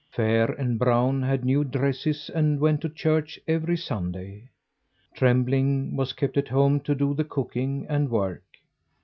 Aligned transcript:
Fair 0.09 0.47
and 0.53 0.79
Brown 0.79 1.21
had 1.21 1.45
new 1.45 1.63
dresses, 1.63 2.31
and 2.33 2.59
went 2.59 2.81
to 2.81 2.89
church 2.89 3.39
every 3.47 3.77
Sunday. 3.77 4.49
Trembling 5.13 5.95
was 5.95 6.11
kept 6.13 6.37
at 6.37 6.47
home 6.47 6.79
to 6.79 6.95
do 6.95 7.13
the 7.13 7.23
cooking 7.23 7.85
and 7.87 8.09
work. 8.09 8.41